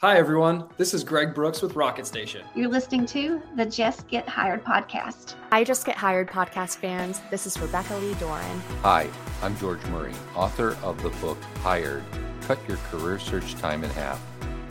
[0.00, 0.68] Hi, everyone.
[0.76, 2.46] This is Greg Brooks with Rocket Station.
[2.54, 5.34] You're listening to the Jess Get Hired podcast.
[5.50, 7.20] Hi, Jess Get Hired podcast fans.
[7.32, 8.62] This is Rebecca Lee Doran.
[8.82, 9.08] Hi,
[9.42, 12.04] I'm George Murray, author of the book Hired
[12.42, 14.24] Cut Your Career Search Time in Half.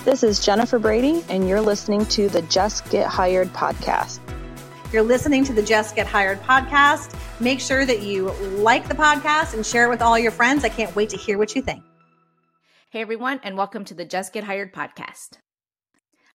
[0.05, 4.21] This is Jennifer Brady, and you're listening to the Jess Get Hired podcast.
[4.94, 7.14] You're listening to the Jess Get Hired podcast.
[7.41, 8.32] Make sure that you
[8.62, 10.64] like the podcast and share it with all your friends.
[10.64, 11.84] I can't wait to hear what you think.
[12.90, 15.40] Hey, everyone, and welcome to the Jess Get Hired podcast.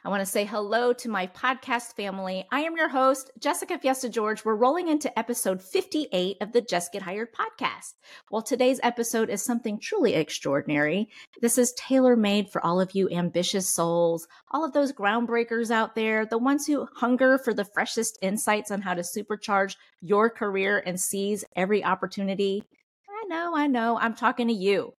[0.04, 2.46] I want to say hello to my podcast family.
[2.52, 4.44] I am your host, Jessica Fiesta George.
[4.44, 7.94] We're rolling into episode 58 of the Jess Get Hired podcast.
[8.30, 11.08] Well, today's episode is something truly extraordinary.
[11.42, 15.96] This is tailor made for all of you ambitious souls, all of those groundbreakers out
[15.96, 20.84] there, the ones who hunger for the freshest insights on how to supercharge your career
[20.86, 22.62] and seize every opportunity.
[23.10, 24.96] I know, I know, I'm talking to you.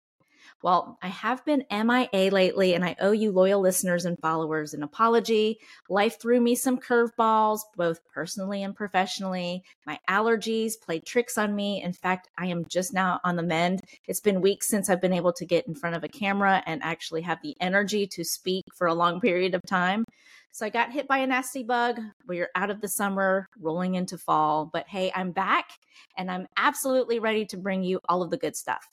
[0.63, 4.85] Well, I have been MIA lately, and I owe you loyal listeners and followers an
[4.85, 5.59] apology.
[5.89, 9.65] Life threw me some curveballs, both personally and professionally.
[9.87, 11.83] My allergies played tricks on me.
[11.83, 13.81] In fact, I am just now on the mend.
[14.07, 16.81] It's been weeks since I've been able to get in front of a camera and
[16.85, 20.05] actually have the energy to speak for a long period of time.
[20.53, 21.99] So I got hit by a nasty bug.
[22.29, 24.71] We're out of the summer, rolling into fall.
[24.73, 25.71] But hey, I'm back
[26.17, 28.87] and I'm absolutely ready to bring you all of the good stuff.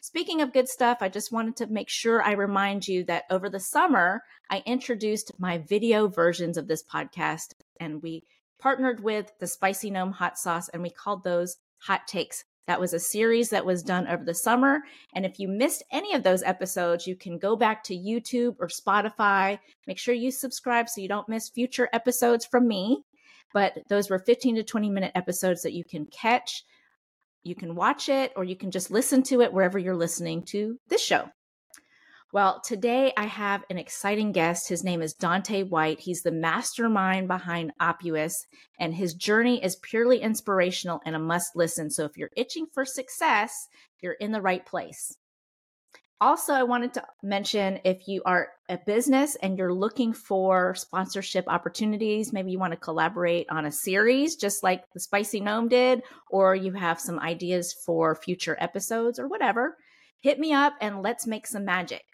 [0.00, 3.48] Speaking of good stuff, I just wanted to make sure I remind you that over
[3.48, 8.24] the summer, I introduced my video versions of this podcast and we
[8.58, 12.44] partnered with the Spicy Gnome Hot Sauce and we called those Hot Takes.
[12.66, 14.80] That was a series that was done over the summer.
[15.14, 18.68] And if you missed any of those episodes, you can go back to YouTube or
[18.68, 19.58] Spotify.
[19.86, 23.04] Make sure you subscribe so you don't miss future episodes from me.
[23.52, 26.64] But those were 15 to 20 minute episodes that you can catch
[27.46, 30.78] you can watch it or you can just listen to it wherever you're listening to
[30.88, 31.28] this show.
[32.32, 34.68] Well, today I have an exciting guest.
[34.68, 36.00] His name is Dante White.
[36.00, 38.34] He's the mastermind behind Oppuous,
[38.80, 41.88] and his journey is purely inspirational and a must listen.
[41.88, 43.68] So if you're itching for success,
[44.02, 45.16] you're in the right place.
[46.18, 51.44] Also, I wanted to mention if you are a business and you're looking for sponsorship
[51.46, 56.02] opportunities, maybe you want to collaborate on a series just like the Spicy Gnome did,
[56.30, 59.76] or you have some ideas for future episodes or whatever,
[60.20, 62.04] hit me up and let's make some magic.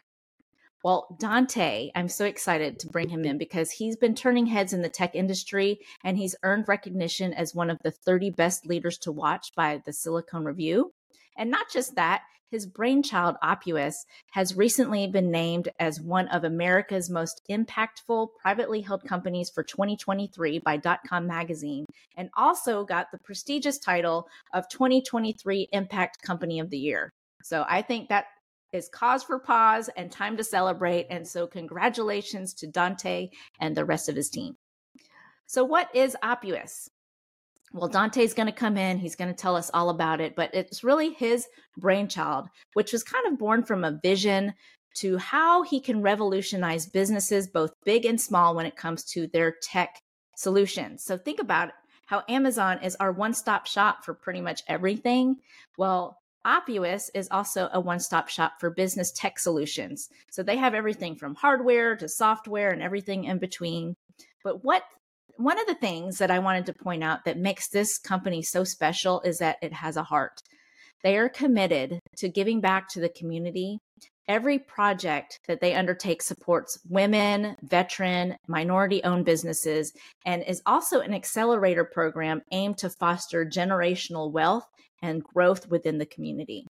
[0.83, 4.83] Well, Dante, I'm so excited to bring him in because he's been turning heads in
[4.83, 9.13] the tech industry and he's earned recognition as one of the 30 best leaders to
[9.13, 10.93] watch by the Silicon Review.
[11.37, 17.09] And not just that, his brainchild, Oppuous, has recently been named as one of America's
[17.09, 23.79] most impactful privately held companies for 2023 by .com magazine, and also got the prestigious
[23.79, 27.11] title of 2023 Impact Company of the Year.
[27.43, 28.27] So I think that
[28.73, 31.07] is cause for pause and time to celebrate.
[31.09, 33.31] And so, congratulations to Dante
[33.61, 34.57] and the rest of his team.
[35.47, 36.89] So, what is Oppuous?
[37.75, 38.99] Well, Dante's going to come in.
[38.99, 41.47] He's going to tell us all about it, but it's really his
[41.79, 44.53] brainchild, which was kind of born from a vision
[44.97, 49.55] to how he can revolutionize businesses, both big and small, when it comes to their
[49.63, 50.03] tech
[50.37, 51.03] solutions.
[51.03, 51.71] So think about
[52.07, 55.37] how Amazon is our one stop shop for pretty much everything.
[55.79, 60.11] Well, Oppuous is also a one stop shop for business tech solutions.
[60.31, 63.97] So they have everything from hardware to software and everything in between.
[64.45, 64.83] But what
[65.37, 68.65] one of the things that I wanted to point out that makes this company so
[68.65, 70.41] special is that it has a heart.
[71.03, 73.79] They are committed to giving back to the community.
[74.29, 79.93] Every project that they undertake supports women, veteran, minority owned businesses,
[80.25, 84.67] and is also an accelerator program aimed to foster generational wealth
[85.03, 86.67] and growth within the community.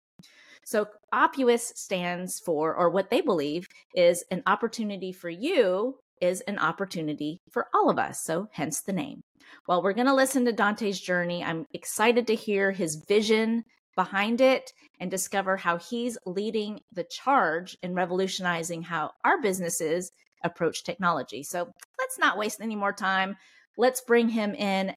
[0.64, 6.58] So, Oppuous stands for, or what they believe is an opportunity for you is an
[6.58, 8.22] opportunity for all of us.
[8.22, 9.22] So, hence the name.
[9.66, 11.42] Well, we're going to listen to Dante's journey.
[11.42, 13.64] I'm excited to hear his vision
[13.96, 20.10] behind it and discover how he's leading the charge in revolutionizing how our businesses
[20.44, 21.42] approach technology.
[21.42, 23.36] So, let's not waste any more time.
[23.76, 24.94] Let's bring him in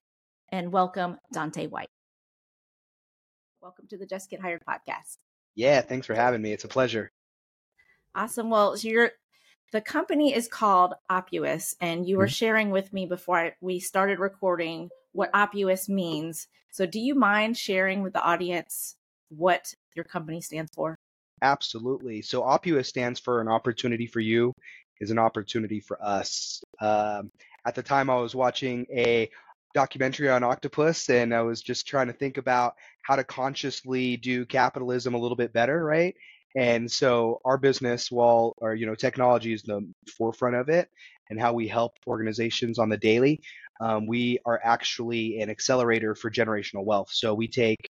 [0.52, 1.88] and welcome Dante White.
[3.60, 5.16] Welcome to the Jess Get Hired podcast.
[5.56, 6.52] Yeah, thanks for having me.
[6.52, 7.10] It's a pleasure.
[8.14, 8.48] Awesome.
[8.50, 9.10] Well, so you're
[9.72, 12.30] the company is called Oppuous, and you were mm-hmm.
[12.30, 16.46] sharing with me before I, we started recording what Oppuous means.
[16.72, 18.96] So, do you mind sharing with the audience
[19.28, 20.96] what your company stands for?
[21.42, 22.22] Absolutely.
[22.22, 24.52] So, Oppuous stands for an opportunity for you,
[25.00, 26.62] is an opportunity for us.
[26.80, 27.30] Um,
[27.66, 29.28] at the time, I was watching a
[29.74, 34.46] documentary on octopus and I was just trying to think about how to consciously do
[34.46, 36.14] capitalism a little bit better, right?
[36.56, 39.86] And so our business, while our you know technology is the
[40.16, 40.88] forefront of it,
[41.30, 43.42] and how we help organizations on the daily,
[43.80, 47.10] um, we are actually an accelerator for generational wealth.
[47.12, 47.90] So we take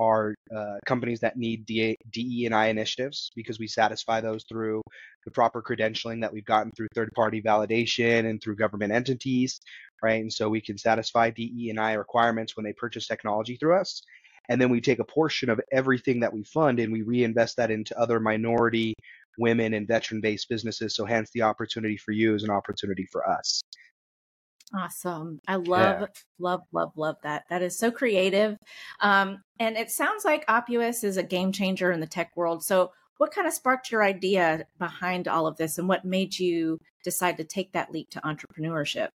[0.00, 4.82] our uh, companies that need DE, and I initiatives because we satisfy those through
[5.24, 9.60] the proper credentialing that we've gotten through third party validation and through government entities,
[10.02, 10.20] right?
[10.20, 14.02] And so we can satisfy DE and I requirements when they purchase technology through us.
[14.48, 17.70] And then we take a portion of everything that we fund and we reinvest that
[17.70, 18.94] into other minority,
[19.38, 20.94] women, and veteran based businesses.
[20.94, 23.62] So, hence, the opportunity for you is an opportunity for us.
[24.74, 25.40] Awesome.
[25.46, 26.06] I love, yeah.
[26.38, 27.44] love, love, love that.
[27.50, 28.56] That is so creative.
[29.00, 32.64] Um, and it sounds like Oppuous is a game changer in the tech world.
[32.64, 36.78] So, what kind of sparked your idea behind all of this and what made you
[37.02, 39.08] decide to take that leap to entrepreneurship?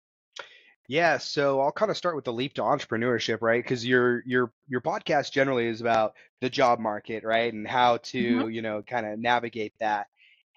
[0.90, 3.64] Yeah, so I'll kind of start with the leap to entrepreneurship, right?
[3.64, 8.18] Because your your your podcast generally is about the job market, right, and how to
[8.18, 8.50] mm-hmm.
[8.50, 10.08] you know kind of navigate that.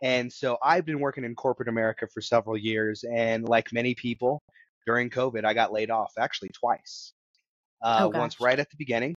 [0.02, 4.43] And so I've been working in corporate America for several years, and like many people,
[4.87, 7.12] during COVID, I got laid off actually twice.
[7.85, 9.14] Uh, oh, once right at the beginning,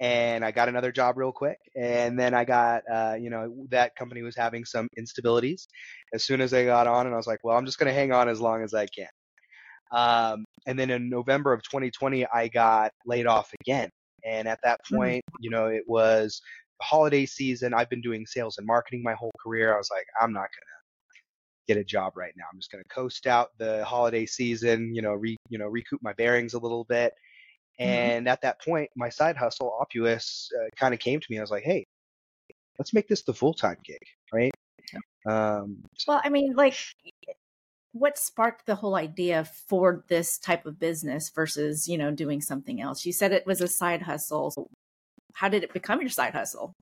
[0.00, 1.58] and I got another job real quick.
[1.76, 5.66] And then I got, uh, you know, that company was having some instabilities.
[6.14, 7.94] As soon as I got on, and I was like, well, I'm just going to
[7.94, 9.08] hang on as long as I can.
[9.92, 13.90] Um, and then in November of 2020, I got laid off again.
[14.24, 14.96] And at that hmm.
[14.96, 16.40] point, you know, it was
[16.80, 17.74] the holiday season.
[17.74, 19.74] I've been doing sales and marketing my whole career.
[19.74, 22.44] I was like, I'm not going to get a job right now.
[22.52, 26.02] I'm just going to coast out the holiday season, you know, re, you know, recoup
[26.02, 27.12] my bearings a little bit.
[27.80, 27.90] Mm-hmm.
[27.90, 28.32] And mm-hmm.
[28.32, 31.38] at that point, my side hustle, Oppuous, uh, kind of came to me.
[31.38, 31.84] I was like, hey,
[32.78, 34.02] let's make this the full time gig,
[34.32, 34.52] right?
[35.26, 36.76] Um, well, I mean, like,
[37.98, 42.80] what sparked the whole idea for this type of business versus, you know, doing something
[42.80, 43.06] else?
[43.06, 44.50] You said it was a side hustle.
[44.50, 44.68] So
[45.34, 46.74] how did it become your side hustle?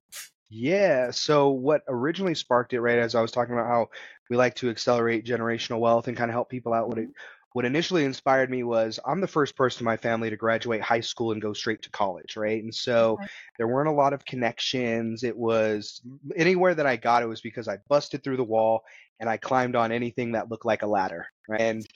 [0.50, 1.10] Yeah.
[1.10, 3.88] So what originally sparked it, right, as I was talking about how
[4.30, 6.88] we like to accelerate generational wealth and kind of help people out.
[6.88, 7.10] What mm-hmm.
[7.10, 7.16] it
[7.54, 11.00] what initially inspired me was I'm the first person in my family to graduate high
[11.00, 12.60] school and go straight to college, right?
[12.60, 13.16] And so
[13.58, 15.22] there weren't a lot of connections.
[15.22, 16.02] It was
[16.34, 18.82] anywhere that I got, it was because I busted through the wall
[19.20, 21.60] and I climbed on anything that looked like a ladder, right?
[21.60, 21.86] And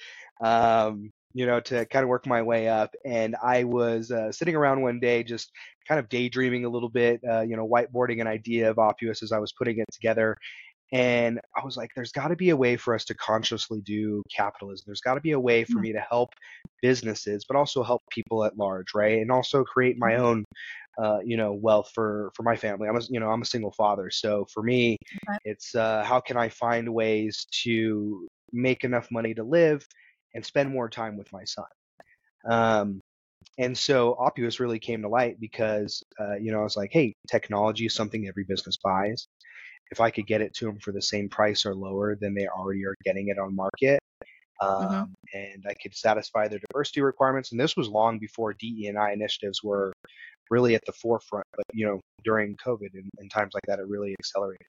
[0.40, 2.94] um, you know, to kind of work my way up.
[3.04, 5.50] And I was uh, sitting around one day, just
[5.86, 9.32] kind of daydreaming a little bit, uh, you know, whiteboarding an idea of Oppuous as
[9.32, 10.36] I was putting it together.
[10.92, 14.22] And I was like, there's got to be a way for us to consciously do
[14.34, 14.84] capitalism.
[14.86, 15.82] There's got to be a way for mm-hmm.
[15.82, 16.30] me to help
[16.80, 19.20] businesses, but also help people at large, right?
[19.20, 20.24] And also create my mm-hmm.
[20.24, 20.44] own,
[21.02, 22.88] uh, you know, wealth for for my family.
[22.88, 24.96] I'm a, you know, I'm a single father, so for me,
[25.28, 25.38] okay.
[25.44, 29.86] it's uh, how can I find ways to make enough money to live
[30.34, 31.66] and spend more time with my son.
[32.48, 33.00] Um,
[33.58, 37.14] and so Oppuous really came to light because, uh, you know, I was like, hey,
[37.28, 39.26] technology is something every business buys.
[39.90, 42.46] If I could get it to them for the same price or lower than they
[42.46, 44.00] already are getting it on market,
[44.60, 44.66] mm-hmm.
[44.66, 45.38] um, mm-hmm.
[45.38, 47.52] and I could satisfy their diversity requirements.
[47.52, 49.92] And this was long before DE and I initiatives were
[50.50, 51.46] really at the forefront.
[51.56, 54.66] But you know, during COVID and, and times like that, it really accelerated.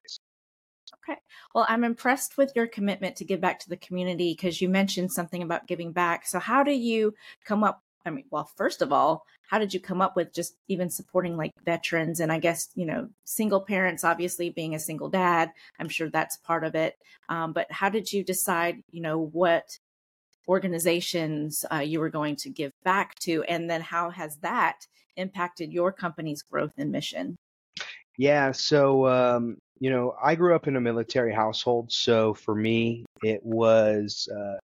[1.08, 1.20] Okay.
[1.54, 5.12] Well, I'm impressed with your commitment to give back to the community because you mentioned
[5.12, 6.28] something about giving back.
[6.28, 7.14] So, how do you
[7.46, 7.82] come up?
[8.10, 11.38] I mean, well, first of all, how did you come up with just even supporting
[11.38, 15.90] like veterans and I guess, you know, single parents, obviously being a single dad, I'm
[15.90, 16.96] sure that's part of it.
[17.30, 19.78] Um, but how did you decide, you know, what
[20.48, 23.44] organizations uh, you were going to give back to?
[23.44, 27.36] And then how has that impacted your company's growth and mission?
[28.18, 28.52] Yeah.
[28.52, 33.46] So, um, you know, I grew up in a military household, so for me, it
[33.46, 34.58] was, uh,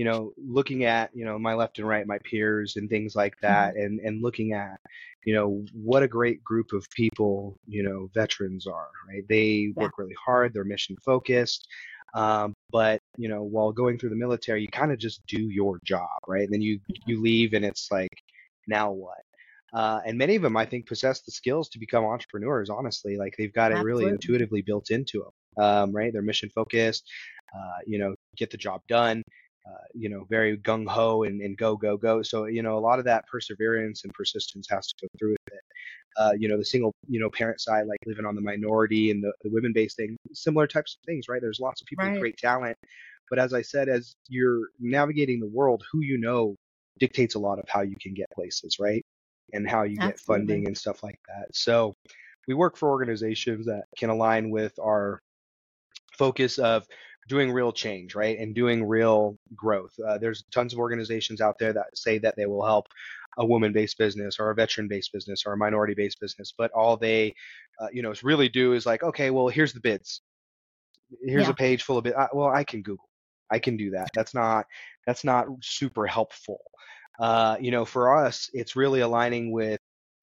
[0.00, 3.34] you know, looking at you know my left and right, my peers, and things like
[3.34, 3.48] mm-hmm.
[3.48, 3.84] that, mm-hmm.
[3.84, 4.80] and and looking at,
[5.26, 8.88] you know, what a great group of people, you know, veterans are.
[9.06, 9.24] Right?
[9.28, 9.72] They yeah.
[9.76, 10.54] work really hard.
[10.54, 11.68] They're mission focused.
[12.14, 15.78] Um, but you know, while going through the military, you kind of just do your
[15.84, 16.44] job, right?
[16.44, 18.16] And then you you leave, and it's like,
[18.66, 19.20] now what?
[19.74, 22.70] Uh, and many of them, I think, possess the skills to become entrepreneurs.
[22.70, 26.10] Honestly, like they've got it really intuitively built into them, um, right?
[26.10, 27.04] They're mission focused.
[27.54, 29.22] Uh, you know, get the job done.
[29.66, 32.22] Uh, you know, very gung ho and, and, go go go.
[32.22, 35.54] So you know, a lot of that perseverance and persistence has to go through with
[35.54, 35.60] it.
[36.16, 39.22] Uh, you know, the single you know parent side, like living on the minority and
[39.22, 41.42] the, the women based thing, similar types of things, right?
[41.42, 42.12] There's lots of people right.
[42.12, 42.76] with great talent,
[43.28, 46.56] but as I said, as you're navigating the world, who you know
[46.98, 49.04] dictates a lot of how you can get places, right?
[49.52, 50.10] and how you Absolutely.
[50.10, 51.54] get funding and stuff like that.
[51.54, 51.94] So
[52.48, 55.20] we work for organizations that can align with our
[56.16, 56.86] focus of
[57.28, 58.38] doing real change, right?
[58.38, 59.92] And doing real growth.
[60.04, 62.86] Uh, there's tons of organizations out there that say that they will help
[63.38, 67.34] a woman-based business or a veteran-based business or a minority-based business, but all they,
[67.80, 70.22] uh, you know, really do is like, okay, well, here's the bids.
[71.24, 71.50] Here's Yeah.
[71.50, 72.14] a page full of bid.
[72.14, 73.08] Uh, well, I can Google.
[73.50, 74.10] I can do that.
[74.14, 74.66] That's not
[75.06, 76.60] that's not super helpful.
[77.18, 79.80] Uh, you know, for us, it's really aligning with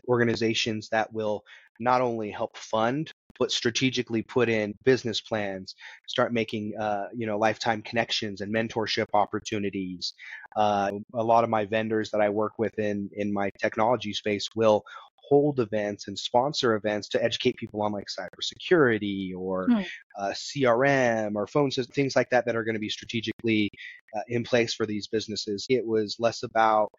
[0.07, 1.43] organizations that will
[1.79, 5.75] not only help fund but strategically put in business plans,
[6.07, 10.13] start making uh, you know lifetime connections and mentorship opportunities.
[10.55, 14.47] Uh, a lot of my vendors that I work with in in my technology space
[14.55, 14.83] will
[15.29, 19.83] hold events and sponsor events to educate people on like cybersecurity or Hmm.
[20.17, 23.69] uh, CRM or phone systems, things like that that are going to be strategically
[24.15, 25.65] uh, in place for these businesses.
[25.69, 26.91] It was less about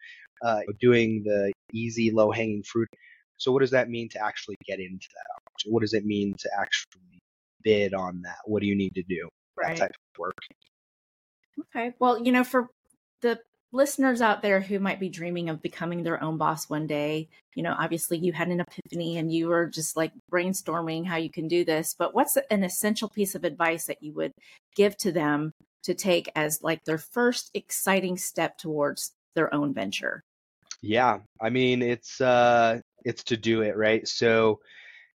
[0.45, 2.89] uh, doing the easy, low hanging fruit.
[3.39, 5.25] So, what does that mean to actually get into that?
[5.35, 5.73] opportunity?
[5.73, 7.19] What does it mean to actually
[7.63, 8.37] bid on that?
[8.45, 9.27] What do you need to do?
[9.57, 9.77] That Right.
[9.77, 10.35] type of work.
[11.59, 11.93] Okay.
[11.99, 12.69] Well, you know, for
[13.21, 13.39] the
[13.71, 17.63] listeners out there who might be dreaming of becoming their own boss one day, you
[17.63, 21.47] know, obviously you had an epiphany and you were just like brainstorming how you can
[21.47, 21.93] do this.
[21.97, 24.33] But what's an essential piece of advice that you would
[24.75, 25.51] give to them
[25.83, 30.21] to take as like their first exciting step towards their own venture?
[30.81, 34.07] Yeah, I mean it's uh it's to do it, right?
[34.07, 34.59] So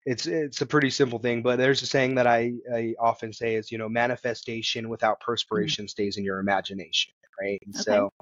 [0.06, 3.56] it's it's a pretty simple thing, but there's a saying that I, I often say
[3.56, 5.24] is, you know, manifestation without mm.
[5.24, 7.60] perspiration stays in your imagination, right?
[7.64, 7.82] And Okay.
[7.82, 8.12] so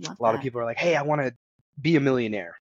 [0.00, 1.34] Love a lot of people are like, "Hey, I want to
[1.80, 2.58] be a millionaire."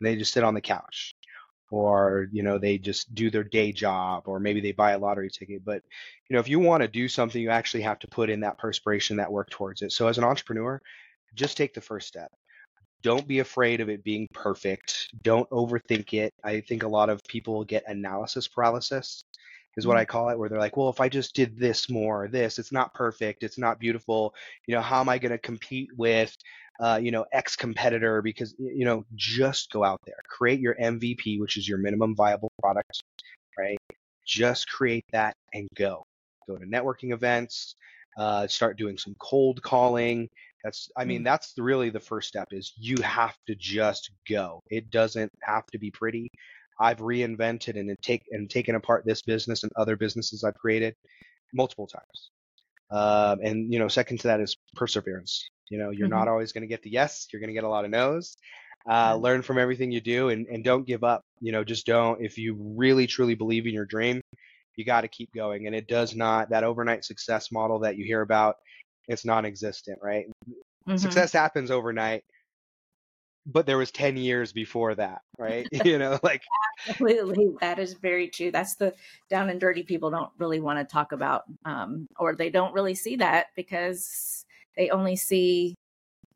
[0.00, 1.14] And they just sit on the couch.
[1.70, 5.28] Or, you know, they just do their day job or maybe they buy a lottery
[5.28, 5.82] ticket, but
[6.26, 8.56] you know, if you want to do something, you actually have to put in that
[8.56, 9.92] perspiration, that work towards it.
[9.92, 10.80] So as an entrepreneur,
[11.34, 12.32] just take the first step
[13.02, 15.08] don't be afraid of it being perfect.
[15.22, 16.32] Don't overthink it.
[16.44, 19.22] I think a lot of people get analysis paralysis,
[19.76, 22.24] is what I call it, where they're like, well, if I just did this more,
[22.24, 24.34] or this, it's not perfect, it's not beautiful.
[24.66, 26.34] You know, how am I going to compete with,
[26.80, 28.20] uh, you know, X competitor?
[28.20, 32.50] Because, you know, just go out there, create your MVP, which is your minimum viable
[32.60, 33.00] product,
[33.56, 33.78] right?
[34.26, 36.02] Just create that and go.
[36.48, 37.76] Go to networking events,
[38.18, 40.28] uh, start doing some cold calling.
[40.64, 44.60] That's, I mean, that's really the first step is you have to just go.
[44.70, 46.30] It doesn't have to be pretty.
[46.80, 50.94] I've reinvented and take and taken apart this business and other businesses I've created
[51.52, 52.30] multiple times.
[52.90, 55.48] Um, and you know, second to that is perseverance.
[55.70, 57.26] You know, you're not always going to get the yes.
[57.32, 58.36] You're going to get a lot of no's.
[58.88, 61.22] Uh, learn from everything you do and, and don't give up.
[61.40, 62.24] You know, just don't.
[62.24, 64.22] If you really truly believe in your dream,
[64.76, 65.66] you got to keep going.
[65.66, 68.56] And it does not that overnight success model that you hear about.
[69.08, 70.26] It's non-existent, right?
[70.86, 70.98] Mhm.
[70.98, 72.24] Success happens overnight,
[73.46, 75.66] but there was 10 years before that, right?
[75.84, 76.42] you know, like
[76.88, 78.50] Absolutely, that is very true.
[78.50, 78.94] That's the
[79.28, 82.94] down and dirty people don't really want to talk about, um, or they don't really
[82.94, 84.44] see that because
[84.76, 85.74] they only see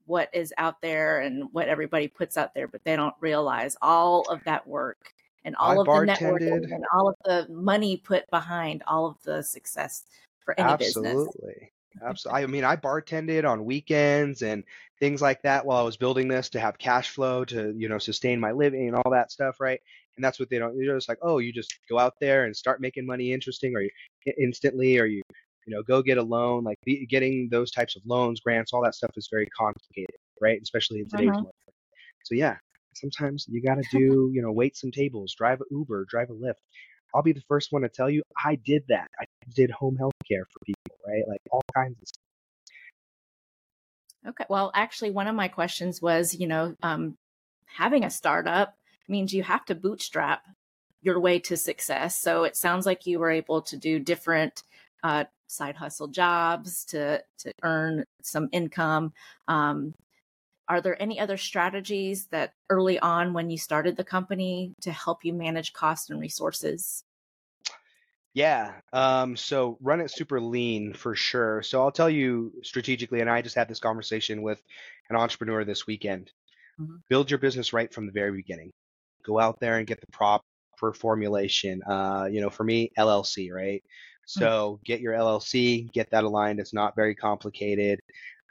[0.07, 4.23] what is out there and what everybody puts out there, but they don't realize all
[4.31, 5.13] of that work
[5.45, 9.23] and all I of the networking and all of the money put behind all of
[9.23, 10.05] the success
[10.45, 11.13] for any business.
[11.13, 11.72] Absolutely.
[12.01, 12.43] Absolutely.
[12.43, 14.65] I mean, I bartended on weekends and
[14.99, 17.99] things like that while I was building this to have cash flow to, you know,
[17.99, 19.81] sustain my living and all that stuff, right?
[20.17, 20.77] And that's what they don't.
[20.77, 23.83] They're just like, oh, you just go out there and start making money interesting, or
[23.83, 23.91] you
[24.39, 25.23] instantly, or you,
[25.67, 26.65] you know, go get a loan.
[26.65, 30.61] Like the, getting those types of loans, grants, all that stuff is very complicated, right?
[30.63, 31.43] Especially in today's uh-huh.
[31.43, 31.75] market.
[32.25, 32.57] So yeah,
[32.95, 36.35] sometimes you got to do, you know, wait some tables, drive a Uber, drive a
[36.35, 36.55] Lyft.
[37.15, 39.09] I'll be the first one to tell you I did that.
[39.21, 41.23] I did home health care for people, right?
[41.29, 42.23] Like all kinds of stuff.
[44.29, 44.45] Okay.
[44.49, 47.17] Well, actually, one of my questions was, you know, um,
[47.67, 48.77] having a startup
[49.09, 50.45] means you have to bootstrap
[51.03, 52.17] your way to success.
[52.17, 54.63] So it sounds like you were able to do different
[55.03, 59.13] uh, side hustle jobs to to earn some income.
[59.49, 59.95] Um,
[60.69, 65.25] are there any other strategies that early on when you started the company to help
[65.25, 67.05] you manage cost and resources?
[68.35, 68.73] Yeah.
[68.93, 71.63] Um, so run it super lean for sure.
[71.63, 74.63] So I'll tell you strategically, and I just had this conversation with
[75.11, 76.33] an entrepreneur this weekend.
[76.81, 77.03] Mhm.
[77.09, 78.73] Build your business right from the very beginning.
[79.25, 80.45] Go out there and get the proper
[80.95, 81.83] formulation.
[81.83, 83.83] Uh, you know, for me, LLC, right?
[84.25, 86.61] So get your LLC, get that aligned.
[86.61, 88.01] It's not very complicated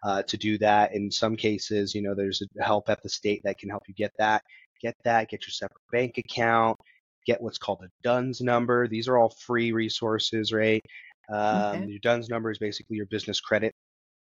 [0.03, 0.93] uh, to do that.
[0.93, 4.11] In some cases, you know, there's help at the state that can help you get
[4.19, 4.43] that.
[4.81, 5.29] Get that.
[5.29, 6.79] Get your separate bank account
[7.25, 8.87] get what's called a DUNS number.
[8.87, 10.81] These are all free resources, right?
[11.29, 11.85] Um, Okay.
[11.87, 13.73] Your DUNS number is basically your business credit,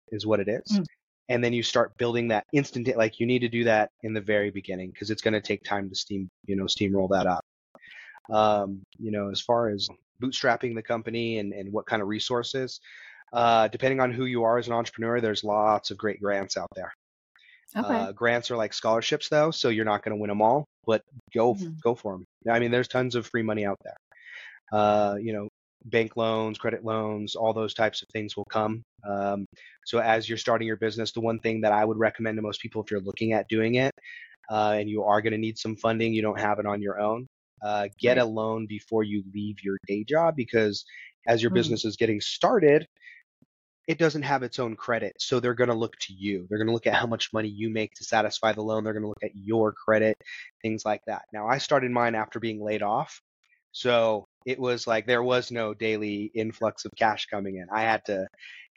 [0.08, 0.78] is what it is.
[0.78, 0.84] Mm.
[1.30, 2.88] And then you start building that instant.
[2.96, 5.62] Like you need to do that in the very beginning because it's going to take
[5.62, 7.44] time to steam, you know, steamroll that up.
[8.30, 9.88] Um, you know, as far as
[10.22, 12.80] bootstrapping the company and, and what kind of resources,
[13.32, 16.68] uh, depending on who you are as an entrepreneur, there's lots of great grants out
[16.74, 16.92] there.
[17.76, 17.94] Okay.
[17.94, 21.04] Uh, grants are like scholarships though, so you're not going to win them all, but
[21.34, 21.82] go Mhm.
[21.84, 22.26] go for them.
[22.50, 23.98] I mean, there's tons of free money out there.
[24.72, 25.48] Uh, you know,
[25.86, 28.82] bank loans, credit loans, all those types of things will come.
[29.08, 29.46] Um,
[29.86, 32.60] so as you're starting your business, the one thing that I would recommend to most
[32.60, 33.92] people if you're looking at doing it,
[34.50, 37.00] uh, and you are going to need some funding, you don't have it on your
[37.00, 37.26] own,
[37.64, 38.18] uh, get Right.
[38.18, 40.84] a loan before you leave your day job because
[41.26, 41.52] as your Mhm.
[41.52, 42.86] business is getting started,
[43.88, 45.14] it doesn't have its own credit.
[45.18, 46.46] So they're going to look to you.
[46.48, 48.84] They're going to look at how much money you make to satisfy the loan.
[48.84, 50.18] They're going to look at your credit,
[50.60, 51.22] things like that.
[51.32, 53.18] Now, I started mine after being laid off.
[53.72, 57.66] So it was like there was no daily influx of cash coming in.
[57.72, 58.26] I had to,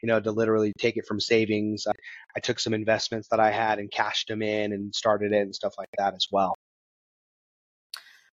[0.02, 1.86] you know, to literally take it from savings.
[1.86, 1.92] I,
[2.34, 5.54] I took some investments that I had and cashed them in and started it and
[5.54, 6.54] stuff like that as well.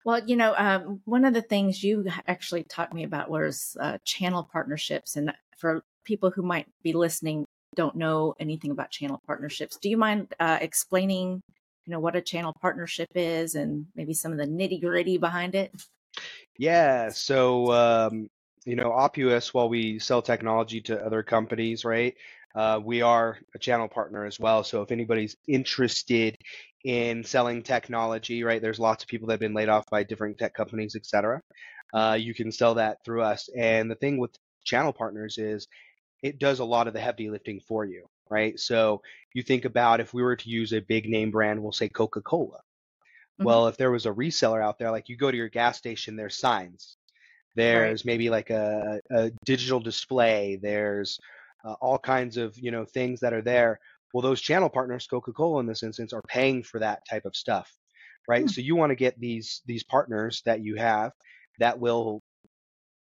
[0.05, 3.97] Well, you know, um, one of the things you actually taught me about was uh,
[4.05, 5.17] channel partnerships.
[5.17, 7.45] And for people who might be listening,
[7.75, 11.43] don't know anything about channel partnerships, do you mind uh, explaining,
[11.85, 15.55] you know, what a channel partnership is and maybe some of the nitty gritty behind
[15.55, 15.71] it?
[16.59, 17.11] Yeah.
[17.11, 18.29] So, um,
[18.65, 22.15] you know, Oppuous, while we sell technology to other companies, right?
[22.55, 24.65] Uh, we are a channel partner as well.
[24.65, 26.35] So if anybody's interested
[26.85, 30.39] in selling technology, right, there's lots of people that have been laid off by different
[30.39, 31.43] tech companies, et cetera.
[31.93, 33.51] Uh, you can sell that through us.
[33.57, 34.31] And the thing with
[34.65, 35.69] channel partners is
[36.27, 38.59] it does a lot of the heavy lifting for you, right?
[38.59, 39.03] So
[39.35, 42.21] you think about if we were to use a big name brand, we'll say Coca
[42.23, 42.61] Cola.
[43.41, 43.45] Mhm.
[43.45, 46.17] Well, if there was a reseller out there, like you go to your gas station,
[46.17, 46.97] there's signs.
[47.55, 50.57] There's maybe like a, a digital display.
[50.61, 51.19] There's
[51.65, 53.81] uh, all kinds of you know things that are there.
[54.13, 57.71] Well, those channel partners, Coca-Cola in this instance, are paying for that type of stuff,
[58.29, 58.47] right?
[58.47, 58.49] Hmm.
[58.49, 61.13] So you want to get these these partners that you have
[61.59, 62.23] that will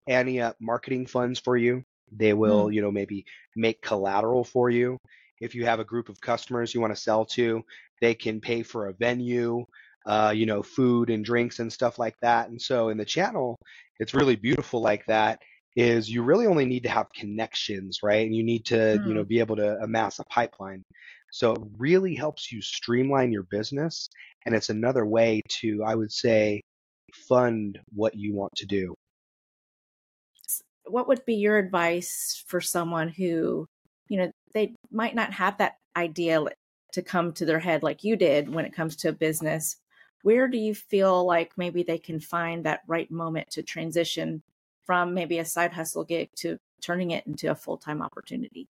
[0.06, 1.84] ante up marketing funds for you.
[2.12, 3.24] They will, you know, maybe
[3.56, 4.98] make collateral for you.
[5.40, 7.62] If you have a group of customers you want to sell to,
[8.00, 9.64] they can pay for a venue,
[10.06, 12.48] uh, you know, food and drinks and stuff like that.
[12.48, 13.56] And so in the channel,
[13.98, 15.40] it's really beautiful like that
[15.76, 18.24] is you really only need to have connections, right?
[18.24, 20.82] And you need to, you know, be able to amass a pipeline.
[21.32, 24.08] So it really helps you streamline your business.
[24.46, 26.60] And it's another way to, I would say,
[27.28, 28.94] fund what you want to do.
[30.86, 33.66] What would be your advice for someone who,
[34.08, 36.44] you know, they might not have that idea
[36.92, 39.76] to come to their head like you did when it comes to a business?
[40.22, 44.42] Where do you feel like maybe they can find that right moment to transition
[44.84, 48.68] from maybe a side hustle gig to turning it into a full time opportunity?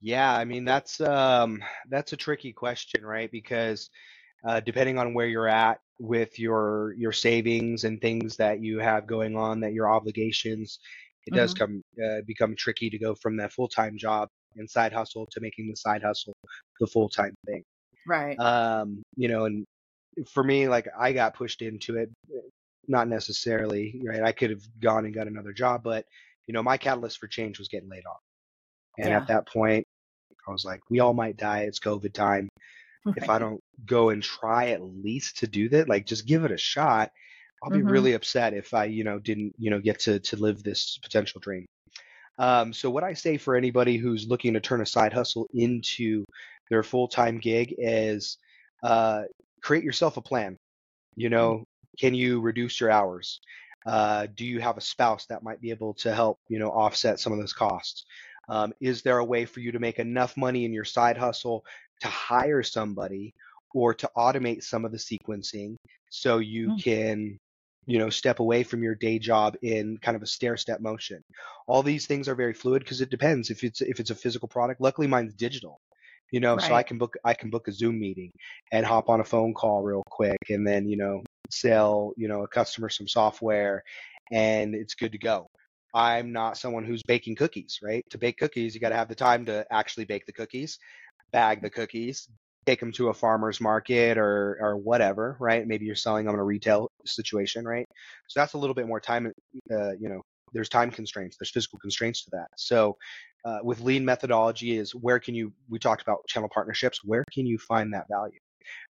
[0.00, 3.30] Yeah, I mean that's um that's a tricky question, right?
[3.30, 3.90] Because
[4.44, 9.06] uh, depending on where you're at with your your savings and things that you have
[9.06, 10.78] going on, that your obligations,
[11.26, 11.58] it does Mhm.
[11.58, 15.40] come uh, become tricky to go from that full time job and side hustle to
[15.40, 16.34] making the side hustle
[16.80, 17.62] the full time thing.
[18.06, 18.38] Right.
[18.38, 19.64] Um, you know, and
[20.28, 22.10] for me, like I got pushed into it,
[22.88, 24.22] not necessarily, right?
[24.22, 26.04] I could have gone and got another job, but
[26.46, 28.20] you know, my catalyst for change was getting laid off.
[28.98, 29.18] And Yeah.
[29.18, 29.84] at that point,
[30.46, 31.60] I was like, we all might die.
[31.60, 32.48] It's COVID time.
[33.16, 36.52] If I don't go and try at least to do that, like just give it
[36.52, 37.10] a shot,
[37.62, 37.90] I'll be Mhm.
[37.90, 41.40] really upset if I, you know, didn't, you know, get to to live this potential
[41.40, 41.66] dream.
[42.38, 46.24] Um, so what I say for anybody who's looking to turn a side hustle into
[46.70, 48.38] their full-time gig is
[48.82, 49.22] uh,
[49.62, 50.56] create yourself a plan.
[51.14, 51.64] You know,
[52.00, 53.40] can you reduce your hours?
[53.84, 57.20] Uh, do you have a spouse that might be able to help, you know, offset
[57.20, 58.06] some of those costs?
[58.48, 61.64] Um, is there a way for you to make enough money in your side hustle
[62.00, 63.34] to hire somebody
[63.74, 65.76] or to automate some of the sequencing
[66.10, 66.82] so you Mm.
[66.82, 67.38] can,
[67.86, 71.22] you know, step away from your day job in kind of a stair step motion?
[71.66, 74.48] All these things are very fluid because it depends if it's if it's a physical
[74.48, 74.80] product.
[74.80, 75.78] Luckily, mine's digital.
[76.30, 78.30] You know, so I can book I can book a Zoom meeting
[78.72, 82.42] and hop on a phone call real quick and then, you know, sell, you know,
[82.42, 83.82] a customer some software
[84.30, 85.46] and it's good to go.
[85.94, 88.02] I'm not someone who's baking cookies, right?
[88.10, 90.78] To bake cookies, you got to have the time to actually bake the cookies,
[91.32, 92.28] bag the cookies,
[92.66, 95.66] take them to a farmer's market or or whatever, right?
[95.66, 97.86] Maybe you're selling them in a retail situation, right?
[98.28, 99.32] So that's a little bit more time,
[99.70, 100.22] uh, you know,
[100.52, 102.48] there's time constraints, there's physical constraints to that.
[102.56, 102.96] So
[103.44, 107.46] uh, with lean methodology is where can you, we talked about channel partnerships, where can
[107.46, 108.38] you find that value?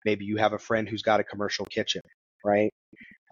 [0.04, 2.02] Maybe you have a friend who's got a commercial kitchen,
[2.44, 2.72] right?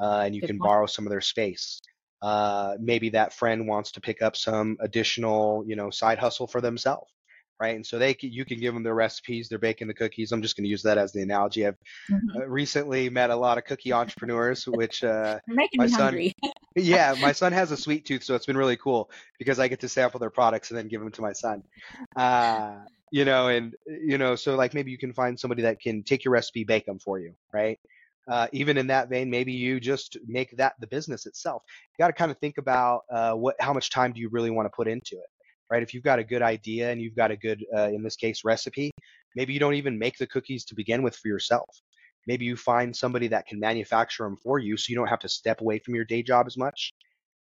[0.01, 0.68] Uh, and you Good can point.
[0.68, 1.81] borrow some of their space.
[2.22, 6.61] Uh, maybe that friend wants to pick up some additional, you know, side hustle for
[6.61, 7.11] themselves,
[7.61, 7.77] right?
[7.77, 9.49] And so they can, you can give them their recipes.
[9.49, 10.33] They're baking the cookies.
[10.33, 11.66] I'm just going to use that as the analogy.
[11.66, 11.77] I've
[12.11, 12.42] Mhm.
[12.42, 15.38] uh, recently met a lot of cookie entrepreneurs, which uh,
[15.77, 16.33] my son-
[16.77, 19.81] yeah, my son has a sweet tooth, so it's been really cool because I get
[19.81, 21.62] to sample their products and then give them to my son.
[22.16, 26.03] Uh, you know, and you know, so like maybe you can find somebody that can
[26.03, 27.79] take your recipe, bake them for you, right?
[28.31, 31.62] Uh, even in that vein, maybe you just make that the business itself.
[31.99, 34.51] You got to kind of think about uh, what, how much time do you really
[34.51, 35.25] want to put into it,
[35.71, 35.83] right?
[35.83, 38.45] If you've got a good idea and you've got a good, uh, in this case,
[38.45, 38.91] recipe,
[39.37, 41.69] maybe you don't even make the cookies to begin with for yourself.
[42.27, 45.29] Maybe you find somebody that can manufacture them for you, so you don't have to
[45.29, 46.93] step away from your day job as much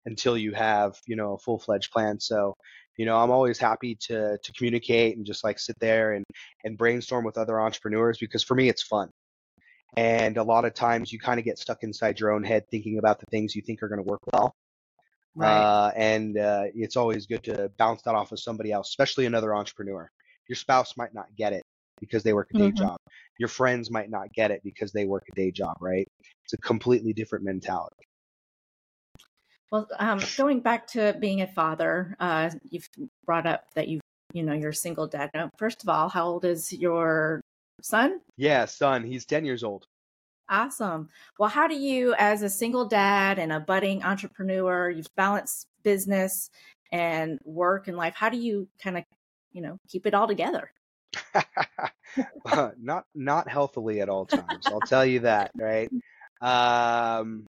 [0.06, 2.20] until you have, you know, a full fledged plan.
[2.20, 2.54] So
[2.96, 6.24] you know i'm always happy to to communicate and just like sit there and
[6.64, 9.08] and brainstorm with other entrepreneurs because for me it's fun
[9.96, 12.98] and a lot of times you kind of get stuck inside your own head thinking
[12.98, 14.54] about the things you think are going to work well
[15.34, 15.50] right.
[15.50, 19.54] uh, and uh, it's always good to bounce that off of somebody else especially another
[19.54, 20.08] entrepreneur
[20.48, 21.62] your spouse might not get it
[22.00, 22.76] because they work a day mm-hmm.
[22.76, 22.96] job
[23.38, 26.06] your friends might not get it because they work a day job right
[26.44, 28.04] it's a completely different mentality
[29.74, 32.88] well, um, going back to being a father, uh, you've
[33.26, 33.98] brought up that you,
[34.32, 35.30] you know, you're a single dad.
[35.34, 37.40] Now, first of all, how old is your
[37.82, 38.20] son?
[38.36, 39.02] Yeah, son.
[39.02, 39.86] He's 10 years old.
[40.48, 41.08] Awesome.
[41.38, 46.50] Well, how do you, as a single dad and a budding entrepreneur, you've balanced business
[46.92, 48.14] and work and life.
[48.14, 49.04] How do you kind of,
[49.52, 50.70] you know, keep it all together?
[52.78, 54.66] not not healthily at all times.
[54.66, 55.90] I'll tell you that, right?
[56.40, 57.46] Um,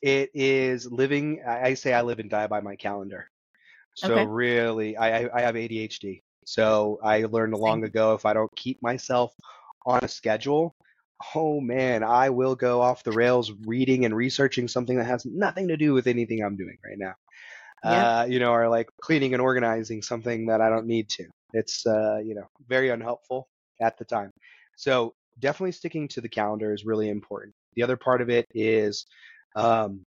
[0.00, 1.42] it is living.
[1.44, 3.28] I say I live and die by my calendar.
[3.96, 4.26] So okay.
[4.26, 6.22] really, I I have ADHD.
[6.44, 9.34] So I learned long ago if I don't keep myself
[9.86, 10.76] on a schedule,
[11.34, 15.68] oh man, I will go off the rails reading and researching something that has nothing
[15.68, 17.14] to do with anything I'm doing right now.
[17.82, 21.26] Uh, you know, or like cleaning and organizing something that I don't need to.
[21.54, 23.48] It's uh, you know, very unhelpful
[23.80, 24.30] at the time.
[24.76, 27.54] So definitely sticking to the calendar is really important.
[27.74, 29.06] The other part of it is
[29.56, 30.04] um,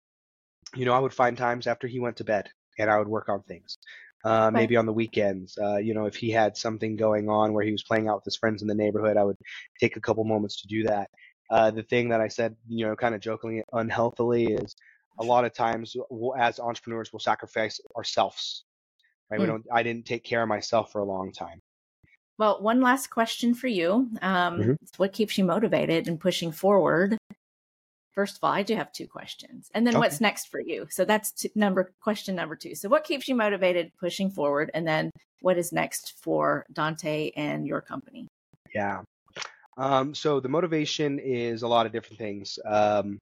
[0.74, 3.28] you know, I would find times after he went to bed and I would work
[3.28, 3.78] on things.
[4.24, 7.64] Uh, maybe on the weekends, uh, you know, if he had something going on where
[7.64, 9.36] he was playing out with his friends in the neighborhood, I would
[9.78, 11.08] take a couple moments to do that.
[11.50, 14.74] Uh, the thing that I said, you know, kind of jokingly, unhealthily, is
[15.20, 18.64] a lot of times we'll, as entrepreneurs, we'll sacrifice ourselves.
[19.30, 19.38] Right?
[19.38, 19.40] Mm.
[19.40, 19.52] We hmm.
[19.52, 19.66] don't.
[19.72, 21.60] I didn't take care of myself for a long time.
[22.38, 24.10] Well, one last question for you.
[24.22, 24.72] Um, mm-hmm.
[24.96, 27.17] What keeps you motivated and pushing forward?
[28.18, 29.70] First of all, I do have two questions.
[29.74, 30.00] And then okay.
[30.00, 30.88] what's next for you?
[30.90, 32.74] So that's t- number question number 2.
[32.74, 37.64] So what keeps you motivated pushing forward and then what is next for Dante and
[37.64, 38.26] your company?
[38.74, 39.02] Yeah.
[39.76, 42.58] Um, so the motivation is a lot of different things.
[42.66, 43.20] Um,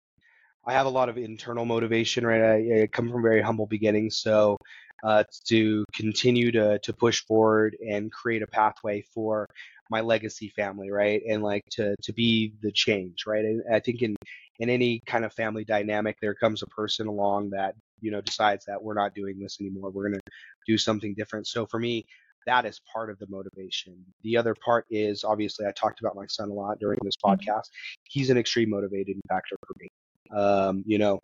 [0.66, 2.40] I have a lot of internal motivation, right?
[2.40, 4.56] I, I come from very humble beginnings, so
[5.04, 9.46] uh, to continue to to push forward and create a pathway for
[9.90, 11.22] my legacy family, right?
[11.28, 13.44] And like to to be the change, right?
[13.44, 14.16] And I think in
[14.58, 18.64] in any kind of family dynamic, there comes a person along that you know decides
[18.66, 19.90] that we're not doing this anymore.
[19.90, 20.32] We're going to
[20.66, 21.46] do something different.
[21.46, 22.06] So for me,
[22.46, 23.96] that is part of the motivation.
[24.22, 27.34] The other part is obviously I talked about my son a lot during this mm-hmm.
[27.34, 27.68] podcast.
[28.04, 29.88] He's an extreme motivating factor for me.
[30.36, 31.20] Um, you know,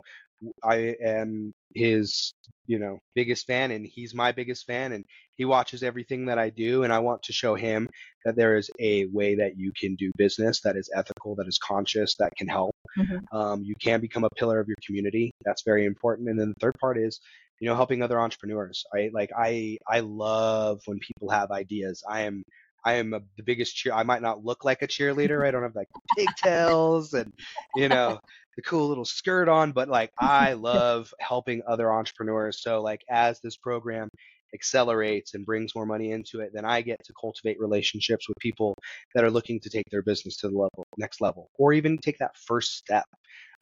[0.63, 2.33] I am his,
[2.67, 6.49] you know, biggest fan and he's my biggest fan and he watches everything that I
[6.49, 7.89] do and I want to show him
[8.25, 11.57] that there is a way that you can do business that is ethical, that is
[11.57, 12.75] conscious, that can help.
[12.97, 13.35] Mm-hmm.
[13.35, 15.31] Um, you can become a pillar of your community.
[15.43, 16.29] That's very important.
[16.29, 17.19] And then the third part is,
[17.59, 18.85] you know, helping other entrepreneurs.
[18.93, 19.13] Right?
[19.13, 22.03] Like I, I love when people have ideas.
[22.07, 22.43] I am
[22.85, 23.93] I am a, the biggest cheer.
[23.93, 25.45] I might not look like a cheerleader.
[25.45, 27.31] I don't have like pigtails and
[27.75, 28.19] you know
[28.55, 32.61] the cool little skirt on, but like I love helping other entrepreneurs.
[32.61, 34.09] So like as this program
[34.53, 38.75] accelerates and brings more money into it, then I get to cultivate relationships with people
[39.15, 42.19] that are looking to take their business to the level next level, or even take
[42.19, 43.05] that first step.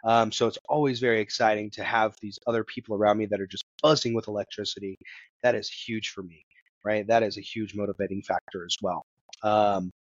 [0.04, 3.48] Um, so it's always very exciting to have these other people around me that are
[3.48, 4.98] just buzzing with electricity.
[5.44, 6.44] That is huge for me,
[6.84, 7.06] right?
[7.08, 9.06] That is a huge motivating factor as well.
[9.44, 9.92] Um,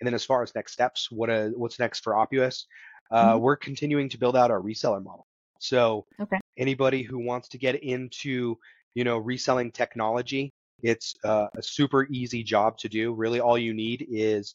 [0.00, 2.64] and then as far as next steps, what a, uh, what's next for Oppuous?
[3.10, 3.42] Uh, mm-hmm.
[3.42, 5.26] We're continuing to build out our reseller model.
[5.58, 6.40] So okay.
[6.58, 8.58] anybody who wants to get into
[8.94, 10.52] you know reselling technology,
[10.82, 13.12] it's uh, a super easy job to do.
[13.12, 14.54] Really, all you need is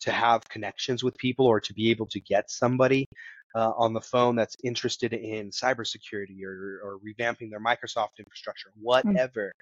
[0.00, 3.08] to have connections with people or to be able to get somebody
[3.54, 8.82] uh, on the phone that's interested in cybersecurity or, or revamping their Microsoft infrastructure, mm.
[8.82, 9.52] whatever.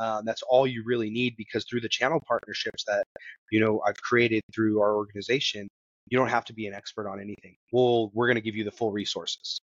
[0.00, 0.04] Mm.
[0.04, 3.04] Um, that's all you really need because through the channel partnerships that
[3.50, 5.68] you know I've created through our organization,
[6.08, 7.56] you don't have to be an expert on anything.
[7.72, 9.60] We'll we're going to give you the full resources.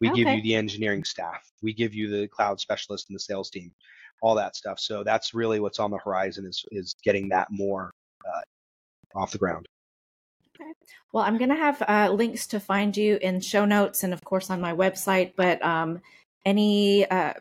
[0.00, 0.24] We okay.
[0.24, 1.50] give you the engineering staff.
[1.62, 3.72] We give you the cloud specialist and the sales team,
[4.20, 4.78] all that stuff.
[4.78, 7.92] So that's really what's on the horizon is is getting that more
[8.28, 9.66] uh, off the ground.
[11.12, 14.22] Well, I'm going to have uh, links to find you in show notes and, of
[14.24, 15.32] course, on my website.
[15.36, 16.00] But um,
[16.44, 17.34] any uh,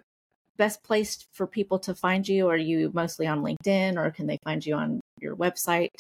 [0.58, 2.48] best place for people to find you?
[2.48, 5.92] Are you mostly on LinkedIn or can they find you on your website?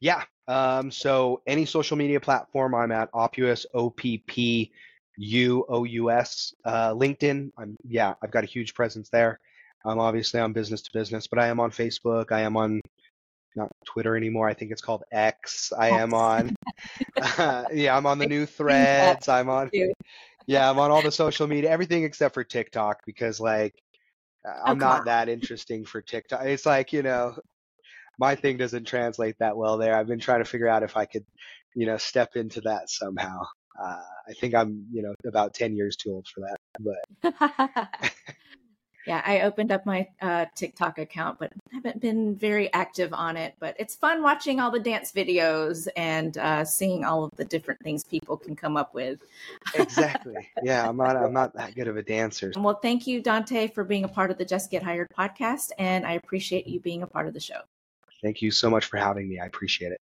[0.00, 0.24] Yeah.
[0.48, 4.72] Um, so any social media platform, I'm at Oppuous, O P P
[5.18, 6.54] U O U S.
[6.64, 9.38] Uh, LinkedIn, I'm yeah, I've got a huge presence there.
[9.84, 12.32] I'm obviously on business to business, but I am on Facebook.
[12.32, 12.79] I am on
[13.56, 14.48] not Twitter anymore.
[14.48, 15.72] I think it's called X.
[15.76, 16.54] I am on.
[17.20, 19.28] Uh, yeah, I'm on the new threads.
[19.28, 19.70] I'm on.
[20.46, 23.74] Yeah, I'm on all the social media, everything except for TikTok because like
[24.64, 26.44] I'm not that interesting for TikTok.
[26.44, 27.36] It's like you know,
[28.18, 29.96] my thing doesn't translate that well there.
[29.96, 31.24] I've been trying to figure out if I could,
[31.74, 33.40] you know, step into that somehow.
[33.82, 36.56] Uh, I think I'm, you know, about 10 years too old for that.
[36.78, 38.12] But
[39.06, 43.54] yeah, I opened up my uh, TikTok account, but haven't been very active on it.
[43.58, 47.80] But it's fun watching all the dance videos and uh, seeing all of the different
[47.80, 49.20] things people can come up with.
[49.74, 50.34] exactly.
[50.62, 51.16] Yeah, I'm not.
[51.16, 52.52] I'm not that good of a dancer.
[52.56, 56.06] Well, thank you, Dante, for being a part of the Jess Get Hired podcast, and
[56.06, 57.60] I appreciate you being a part of the show.
[58.22, 59.40] Thank you so much for having me.
[59.40, 60.00] I appreciate it.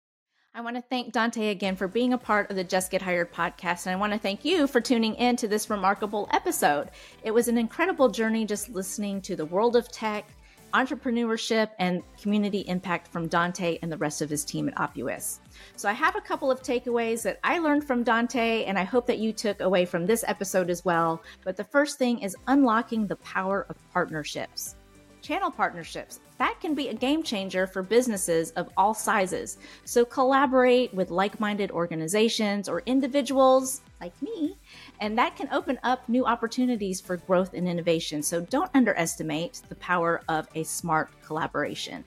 [0.54, 3.32] I want to thank Dante again for being a part of the Jess Get Hired
[3.32, 3.86] podcast.
[3.86, 6.90] And I want to thank you for tuning in to this remarkable episode.
[7.24, 10.28] It was an incredible journey just listening to the world of tech,
[10.74, 15.40] entrepreneurship, and community impact from Dante and the rest of his team at Oppuous.
[15.78, 19.08] So I have a couple of takeaways that I learned from Dante, and I hope
[19.08, 21.24] that you took away from this episode as well.
[21.46, 24.76] But the first thing is unlocking the power of partnerships
[25.22, 26.20] channel partnerships.
[26.38, 29.58] That can be a game changer for businesses of all sizes.
[29.86, 34.58] So collaborate with like minded organizations or individuals like me,
[35.00, 38.24] and that can open up new opportunities for growth and innovation.
[38.24, 42.04] So don't underestimate the power of a smart collaboration.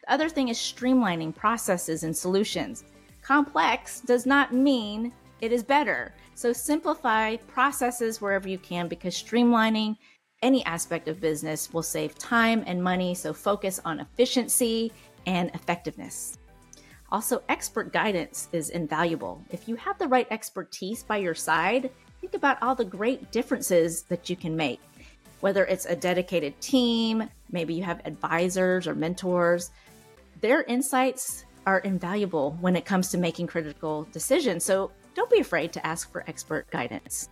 [0.00, 2.84] The other thing is streamlining processes and solutions.
[3.22, 6.12] Complex does not mean it is better.
[6.34, 9.96] So simplify processes wherever you can because streamlining
[10.44, 14.92] any aspect of business will save time and money, so focus on efficiency
[15.26, 16.38] and effectiveness.
[17.10, 19.42] Also, expert guidance is invaluable.
[19.50, 24.02] If you have the right expertise by your side, think about all the great differences
[24.04, 24.80] that you can make.
[25.40, 29.70] Whether it's a dedicated team, maybe you have advisors or mentors,
[30.40, 34.62] their insights are invaluable when it comes to making critical decisions.
[34.62, 37.30] So don't be afraid to ask for expert guidance.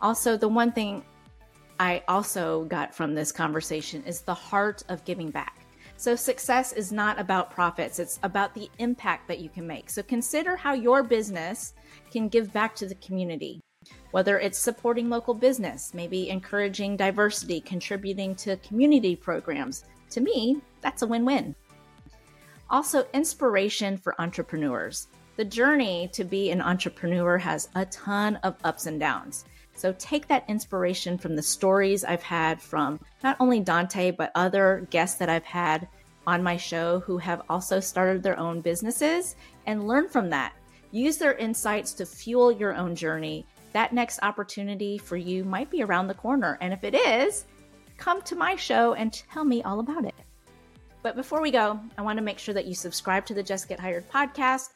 [0.00, 1.04] Also, the one thing
[1.80, 5.66] I also got from this conversation is the heart of giving back.
[5.96, 9.90] So, success is not about profits, it's about the impact that you can make.
[9.90, 11.74] So, consider how your business
[12.10, 13.60] can give back to the community,
[14.10, 19.84] whether it's supporting local business, maybe encouraging diversity, contributing to community programs.
[20.10, 21.54] To me, that's a win win.
[22.70, 25.08] Also, inspiration for entrepreneurs.
[25.36, 29.44] The journey to be an entrepreneur has a ton of ups and downs.
[29.74, 34.86] So take that inspiration from the stories I've had from not only Dante, but other
[34.90, 35.88] guests that I've had
[36.26, 40.54] on my show who have also started their own businesses and learn from that.
[40.90, 43.46] Use their insights to fuel your own journey.
[43.72, 46.56] That next opportunity for you might be around the corner.
[46.60, 47.46] And if it is,
[47.96, 50.14] come to my show and tell me all about it.
[51.02, 53.64] But before we go, I want to make sure that you subscribe to the Jess
[53.64, 54.70] Get Hired podcast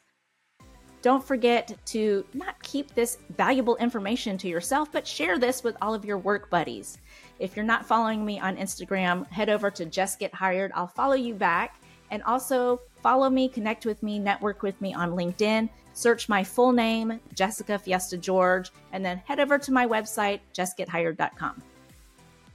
[1.01, 5.93] don't forget to not keep this valuable information to yourself, but share this with all
[5.93, 6.97] of your work buddies.
[7.39, 10.71] If you're not following me on Instagram, head over to Jess Get Hired.
[10.75, 11.79] I'll follow you back.
[12.11, 15.69] And also follow me, connect with me, network with me on LinkedIn.
[15.93, 21.61] Search my full name, Jessica Fiesta George, and then head over to my website, justgethired.com.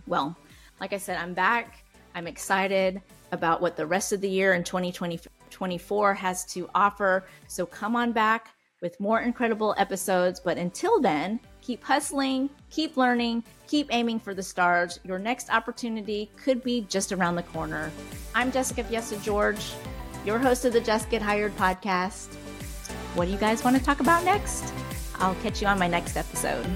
[0.07, 0.37] Well,
[0.81, 1.85] like I said, I'm back.
[2.15, 3.01] I'm excited
[3.33, 5.21] about what the rest of the year in 2020
[5.55, 7.25] 24 has to offer.
[7.47, 8.49] So come on back
[8.83, 10.41] with more incredible episodes.
[10.41, 15.01] But until then, keep hustling, keep learning, keep aiming for the stars.
[15.05, 17.91] Your next opportunity could be just around the corner.
[18.35, 19.73] I'm Jessica Fiesta George,
[20.27, 22.35] your host of the Jess Get Hired podcast.
[23.15, 24.73] What do you guys want to talk about next?
[25.17, 26.67] I'll catch you on my next episode.